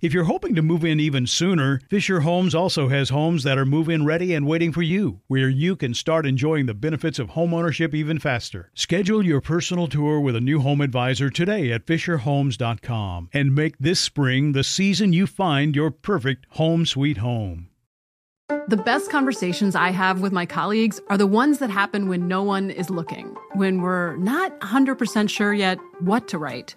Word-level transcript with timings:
If 0.00 0.14
you're 0.14 0.24
hoping 0.24 0.54
to 0.54 0.62
move 0.62 0.84
in 0.84 1.00
even 1.00 1.26
sooner, 1.26 1.80
Fisher 1.90 2.20
Homes 2.20 2.54
also 2.54 2.86
has 2.86 3.08
homes 3.08 3.42
that 3.42 3.58
are 3.58 3.66
move 3.66 3.88
in 3.88 4.04
ready 4.04 4.32
and 4.32 4.46
waiting 4.46 4.70
for 4.70 4.80
you, 4.80 5.22
where 5.26 5.48
you 5.48 5.74
can 5.74 5.92
start 5.92 6.24
enjoying 6.24 6.66
the 6.66 6.74
benefits 6.74 7.18
of 7.18 7.30
homeownership 7.30 7.92
even 7.94 8.20
faster. 8.20 8.70
Schedule 8.74 9.24
your 9.24 9.40
personal 9.40 9.88
tour 9.88 10.20
with 10.20 10.36
a 10.36 10.40
new 10.40 10.60
home 10.60 10.80
advisor 10.82 11.30
today 11.30 11.72
at 11.72 11.84
FisherHomes.com 11.84 13.30
and 13.32 13.56
make 13.56 13.76
this 13.78 13.98
spring 13.98 14.52
the 14.52 14.62
season 14.62 15.12
you 15.12 15.26
find 15.26 15.74
your 15.74 15.90
perfect 15.90 16.46
home 16.50 16.86
sweet 16.86 17.16
home. 17.16 17.68
The 18.68 18.76
best 18.76 19.10
conversations 19.10 19.74
I 19.74 19.90
have 19.90 20.20
with 20.20 20.32
my 20.32 20.46
colleagues 20.46 21.00
are 21.08 21.18
the 21.18 21.26
ones 21.26 21.58
that 21.58 21.70
happen 21.70 22.08
when 22.08 22.28
no 22.28 22.44
one 22.44 22.70
is 22.70 22.88
looking, 22.88 23.34
when 23.54 23.82
we're 23.82 24.14
not 24.18 24.60
100% 24.60 25.28
sure 25.28 25.52
yet 25.52 25.80
what 25.98 26.28
to 26.28 26.38
write. 26.38 26.76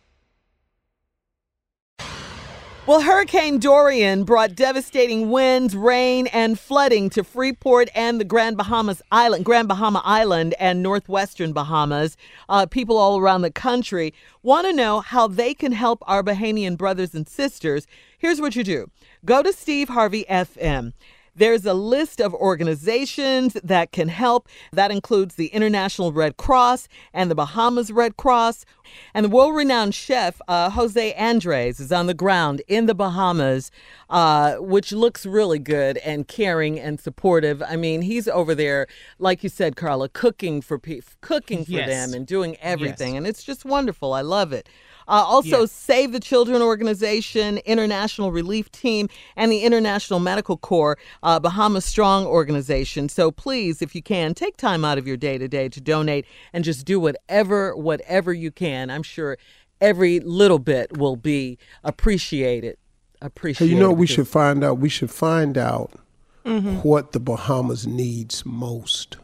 Well, 2.91 3.03
Hurricane 3.03 3.57
Dorian 3.57 4.25
brought 4.25 4.53
devastating 4.53 5.29
winds, 5.29 5.77
rain, 5.77 6.27
and 6.27 6.59
flooding 6.59 7.09
to 7.11 7.23
Freeport 7.23 7.87
and 7.95 8.19
the 8.19 8.25
Grand 8.25 8.57
Bahamas 8.57 9.01
Island, 9.13 9.45
Grand 9.45 9.69
Bahama 9.69 10.01
Island, 10.03 10.55
and 10.59 10.83
northwestern 10.83 11.53
Bahamas. 11.53 12.17
Uh, 12.49 12.65
people 12.65 12.97
all 12.97 13.17
around 13.17 13.43
the 13.43 13.49
country 13.49 14.13
want 14.43 14.67
to 14.67 14.73
know 14.73 14.99
how 14.99 15.25
they 15.25 15.53
can 15.53 15.71
help 15.71 16.03
our 16.05 16.21
Bahamian 16.21 16.77
brothers 16.77 17.15
and 17.15 17.29
sisters. 17.29 17.87
Here's 18.17 18.41
what 18.41 18.57
you 18.57 18.63
do: 18.65 18.91
go 19.23 19.41
to 19.41 19.53
Steve 19.53 19.87
Harvey 19.87 20.25
FM. 20.29 20.91
There's 21.35 21.65
a 21.65 21.73
list 21.73 22.19
of 22.19 22.33
organizations 22.33 23.53
that 23.63 23.91
can 23.91 24.09
help. 24.09 24.47
That 24.73 24.91
includes 24.91 25.35
the 25.35 25.47
International 25.47 26.11
Red 26.11 26.37
Cross 26.37 26.87
and 27.13 27.31
the 27.31 27.35
Bahamas 27.35 27.91
Red 27.91 28.17
Cross. 28.17 28.65
And 29.13 29.25
the 29.25 29.29
world 29.29 29.55
renowned 29.55 29.95
chef, 29.95 30.41
uh, 30.49 30.69
Jose 30.71 31.13
Andres, 31.13 31.79
is 31.79 31.91
on 31.91 32.07
the 32.07 32.13
ground 32.13 32.61
in 32.67 32.85
the 32.85 32.93
Bahamas, 32.95 33.71
uh, 34.09 34.55
which 34.55 34.91
looks 34.91 35.25
really 35.25 35.59
good 35.59 35.97
and 35.99 36.27
caring 36.27 36.77
and 36.79 36.99
supportive. 36.99 37.63
I 37.63 37.77
mean, 37.77 38.01
he's 38.01 38.27
over 38.27 38.53
there, 38.53 38.87
like 39.17 39.43
you 39.43 39.49
said, 39.49 39.77
Carla, 39.77 40.09
cooking 40.09 40.61
for 40.61 40.77
pe- 40.77 41.01
cooking 41.21 41.63
for 41.63 41.71
Yes. 41.71 41.87
them 41.87 42.13
and 42.13 42.27
doing 42.27 42.57
everything. 42.61 43.13
Yes. 43.13 43.17
And 43.19 43.27
it's 43.27 43.43
just 43.43 43.63
wonderful. 43.63 44.11
I 44.13 44.21
love 44.21 44.51
it. 44.51 44.67
Uh, 45.07 45.23
also, 45.25 45.61
Yes. 45.61 45.71
Save 45.71 46.11
the 46.11 46.19
Children 46.19 46.61
Organization, 46.61 47.57
International 47.59 48.31
Relief 48.31 48.71
Team, 48.71 49.09
and 49.35 49.51
the 49.51 49.59
International 49.63 50.19
Medical 50.19 50.57
Corps, 50.57 50.97
uh, 51.23 51.39
Bahamas 51.39 51.85
Strong 51.85 52.25
Organization. 52.25 53.09
So 53.09 53.31
please, 53.31 53.81
if 53.81 53.93
you 53.95 54.01
can, 54.03 54.33
take 54.33 54.57
time 54.57 54.83
out 54.85 54.97
of 54.97 55.07
your 55.07 55.17
day 55.17 55.37
to 55.37 55.47
day 55.47 55.69
to 55.69 55.81
donate 55.81 56.25
and 56.53 56.63
just 56.63 56.85
do 56.85 56.99
whatever, 56.99 57.75
whatever 57.75 58.33
you 58.33 58.51
can. 58.51 58.89
I'm 58.89 59.03
sure 59.03 59.37
every 59.79 60.19
little 60.19 60.59
bit 60.59 60.97
will 60.97 61.15
be 61.15 61.57
appreciated. 61.83 62.77
Hey, 63.19 63.27
Appreciated. 63.27 63.71
you 63.73 63.79
know 63.79 63.89
what 63.89 63.97
we 63.99 64.07
should 64.07 64.27
find 64.27 64.63
out? 64.63 64.79
We 64.79 64.89
should 64.89 65.11
find 65.11 65.57
out 65.57 65.91
Mm-hmm. 66.43 66.77
what 66.77 67.11
the 67.11 67.19
Bahamas 67.19 67.85
needs 67.85 68.43
most. 68.47 69.17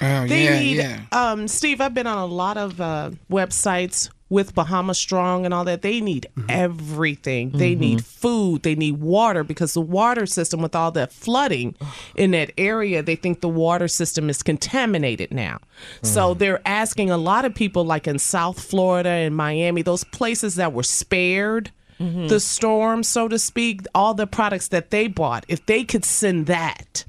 Oh 0.00 0.26
They 0.26 0.44
yeah, 0.44 0.58
need, 0.58 0.76
yeah. 0.78 1.00
um, 1.12 1.46
Steve, 1.46 1.80
I've 1.82 1.92
been 1.92 2.06
on 2.06 2.16
a 2.16 2.24
lot 2.26 2.56
of 2.56 2.80
uh, 2.80 3.10
websites 3.30 4.08
with 4.30 4.54
Bahama 4.54 4.94
Strong 4.94 5.44
and 5.44 5.52
all 5.52 5.64
that. 5.64 5.82
They 5.82 6.00
need 6.00 6.28
everything. 6.48 7.50
They 7.50 7.74
need 7.74 7.98
mm-hmm. 7.98 8.04
food. 8.04 8.62
They 8.62 8.76
need 8.76 9.00
water 9.00 9.44
because 9.44 9.74
the 9.74 9.80
water 9.80 10.24
system, 10.24 10.62
with 10.62 10.74
all 10.74 10.92
that 10.92 11.12
flooding 11.12 11.74
in 12.14 12.30
that 12.30 12.52
area, 12.56 13.02
they 13.02 13.16
think 13.16 13.40
the 13.40 13.48
water 13.48 13.88
system 13.88 14.30
is 14.30 14.42
contaminated 14.42 15.32
now. 15.32 15.58
So 16.02 16.30
mm-hmm. 16.30 16.38
they're 16.38 16.62
asking 16.64 17.10
a 17.10 17.18
lot 17.18 17.44
of 17.44 17.54
people, 17.54 17.84
like 17.84 18.06
in 18.06 18.18
South 18.18 18.62
Florida 18.62 19.10
and 19.10 19.36
Miami, 19.36 19.82
those 19.82 20.04
places 20.04 20.54
that 20.54 20.72
were 20.72 20.84
spared. 20.84 21.72
Mm-hmm. 21.98 22.28
The 22.28 22.40
storm, 22.40 23.02
so 23.02 23.28
to 23.28 23.38
speak, 23.38 23.82
all 23.94 24.14
the 24.14 24.26
products 24.26 24.68
that 24.68 24.88
they 24.88 25.06
bought, 25.06 25.44
if 25.48 25.66
they 25.66 25.84
could 25.84 26.06
send 26.06 26.46
that 26.46 27.04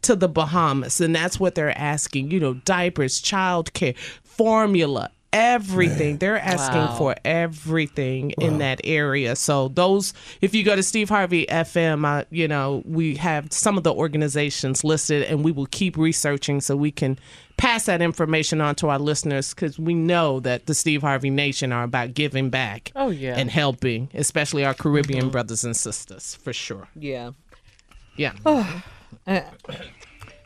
to 0.00 0.16
the 0.16 0.28
Bahamas, 0.28 0.98
and 0.98 1.14
that's 1.14 1.38
what 1.38 1.54
they're 1.54 1.76
asking. 1.76 2.30
You 2.30 2.40
know, 2.40 2.54
diapers, 2.54 3.20
childcare, 3.20 3.94
formula, 4.24 5.10
everything. 5.32 6.18
They're 6.18 6.38
asking 6.38 6.80
Wow. 6.80 6.94
for 6.96 7.14
everything 7.24 8.30
in 8.32 8.58
that 8.58 8.80
area. 8.84 9.36
So 9.36 9.68
those, 9.68 10.12
if 10.40 10.54
you 10.54 10.62
go 10.64 10.74
to 10.76 10.82
Steve 10.82 11.08
Harvey 11.08 11.46
FM, 11.48 12.04
uh, 12.04 12.24
you 12.30 12.48
know, 12.48 12.82
we 12.84 13.16
have 13.16 13.52
some 13.52 13.76
of 13.78 13.84
the 13.84 13.92
organizations 13.94 14.82
listed, 14.84 15.22
and 15.24 15.44
we 15.44 15.52
will 15.52 15.66
keep 15.66 15.96
researching 15.96 16.60
so 16.60 16.76
we 16.76 16.90
can 16.90 17.18
pass 17.56 17.84
that 17.86 18.00
information 18.00 18.60
on 18.60 18.74
to 18.74 18.88
our 18.88 18.98
listeners 18.98 19.52
because 19.54 19.78
we 19.78 19.92
know 19.94 20.40
that 20.40 20.66
the 20.66 20.74
Steve 20.74 21.02
Harvey 21.02 21.30
Nation 21.30 21.72
are 21.72 21.82
about 21.84 22.14
giving 22.14 22.48
back. 22.50 22.90
Oh, 22.96 23.10
yeah. 23.10 23.36
and 23.36 23.50
helping, 23.50 24.08
especially 24.14 24.64
our 24.64 24.74
Caribbean 24.74 25.28
brothers 25.28 25.62
and 25.64 25.76
sisters, 25.76 26.34
for 26.36 26.52
sure. 26.52 26.88
Yeah. 26.96 27.32
Yeah. 28.16 28.32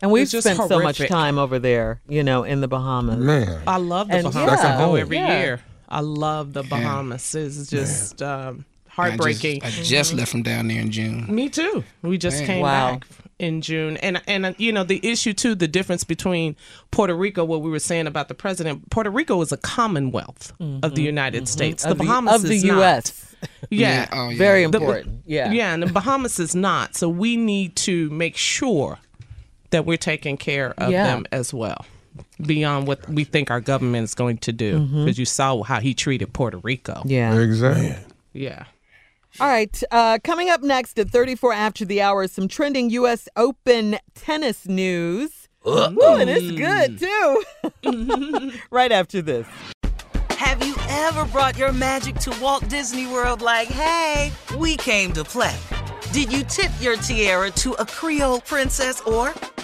And 0.05 0.13
we've 0.13 0.25
It's 0.25 0.33
just 0.33 0.47
spent 0.47 0.69
so 0.69 0.81
much 0.81 0.99
time 1.09 1.39
over 1.39 1.59
there, 1.59 2.03
you 2.07 2.23
know, 2.23 2.45
in 2.45 2.61
the 2.61 2.69
Bahamas. 2.69 3.17
Man, 3.17 3.63
I 3.67 3.79
love 3.79 4.09
the 4.09 4.17
And 4.17 4.25
Bahamas. 4.25 4.61
yeah, 4.63 4.75
I 4.75 4.79
go 4.79 4.97
every 4.97 5.17
yeah. 5.17 5.41
year. 5.41 5.61
I 5.89 6.01
love 6.01 6.53
the 6.53 6.63
Bahamas. 6.63 7.35
It's 7.35 7.71
just 7.71 8.21
um, 8.23 8.37
I 8.37 8.51
just, 8.51 8.95
heartbreaking. 8.97 9.63
I 9.65 9.71
just 9.71 10.13
left 10.13 10.31
from 10.31 10.43
down 10.43 10.69
there 10.69 10.79
in 10.83 10.91
June. 10.91 11.25
Me 11.35 11.49
too. 11.49 11.85
We 12.03 12.19
just 12.19 12.37
Man. 12.41 12.47
came 12.47 12.61
Wow. 12.61 12.93
back 12.93 13.07
in 13.39 13.63
June, 13.63 13.97
and 13.97 14.21
and 14.27 14.45
uh, 14.45 14.53
you 14.59 14.73
know 14.73 14.85
the 14.85 15.01
issue 15.03 15.33
too, 15.33 15.55
the 15.55 15.67
difference 15.69 16.05
between 16.05 16.55
Puerto 16.91 17.15
Rico, 17.17 17.43
what 17.43 17.63
we 17.63 17.71
were 17.71 17.79
saying 17.79 18.07
about 18.07 18.29
the 18.29 18.35
president. 18.35 18.91
Puerto 18.91 19.09
Rico 19.11 19.41
is 19.41 19.53
a 19.53 19.57
Commonwealth 19.57 20.53
of 20.83 20.95
the 20.97 21.03
United 21.03 21.49
States. 21.49 21.83
The 21.83 21.93
Of 21.93 21.99
the- 21.99 22.05
Bahamas 22.05 22.35
of 22.35 22.43
the 22.43 22.57
is 22.57 22.65
not. 22.65 22.77
U.S. 22.77 23.31
Yeah, 23.71 24.09
Oh, 24.13 24.29
yeah. 24.31 24.39
Very 24.39 24.61
The- 24.67 24.79
important. 24.79 25.23
yeah. 25.27 25.51
yeah, 25.51 25.73
and 25.75 25.83
the 25.83 25.87
Bahamas 25.93 26.39
is 26.39 26.55
not. 26.55 26.95
So 26.95 27.09
we 27.09 27.37
need 27.37 27.77
to 27.77 28.09
make 28.11 28.37
sure 28.37 28.99
that 29.75 29.85
we're 29.85 29.97
taking 29.99 30.37
care 30.37 30.73
of 30.79 30.91
Yeah. 30.93 31.05
them 31.05 31.27
as 31.33 31.53
well, 31.53 31.85
beyond 32.41 32.87
what 32.87 33.09
we 33.09 33.25
think 33.25 33.51
our 33.51 33.61
government 33.61 34.05
is 34.05 34.15
going 34.15 34.39
to 34.39 34.53
do. 34.53 34.79
Because 34.81 35.19
you 35.19 35.25
saw 35.27 35.63
how 35.65 35.81
he 35.81 35.95
treated 35.95 36.33
Puerto 36.33 36.59
Rico. 36.59 37.03
Yeah. 37.05 37.37
Exactly. 37.39 37.97
Yeah. 38.33 38.65
All 39.41 39.49
right. 39.49 39.83
Uh, 39.91 40.19
coming 40.23 40.49
up 40.49 40.63
next 40.63 40.97
at 40.99 41.11
34 41.11 41.53
after 41.53 41.85
the 41.85 42.01
hour, 42.01 42.29
some 42.29 42.47
trending 42.47 42.89
U.S. 42.91 43.29
Open 43.37 43.99
tennis 44.15 44.67
news. 44.67 45.49
Ooh, 45.67 45.89
and 46.03 46.31
it's 46.31 46.53
good 46.53 46.99
too. 47.01 48.51
right 48.71 48.93
after 48.93 49.21
this. 49.23 49.47
Have 50.31 50.65
you 50.65 50.77
ever 50.89 51.25
brought 51.27 51.57
your 51.59 51.73
magic 51.73 52.15
to 52.17 52.31
Walt 52.41 52.69
Disney 52.69 53.07
World 53.07 53.41
like, 53.43 53.67
hey, 53.69 54.31
we 54.59 54.77
came 54.77 55.13
to 55.15 55.25
play? 55.25 55.57
Did 56.13 56.33
you 56.33 56.45
tip 56.45 56.71
your 56.81 56.97
tiara 56.97 57.51
to 57.53 57.73
a 57.73 57.87
Creole 57.87 58.41
princess 58.43 59.01
or 59.01 59.33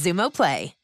Xumo 0.00 0.30
Play. 0.30 0.79